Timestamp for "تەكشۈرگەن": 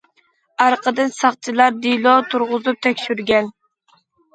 2.91-3.57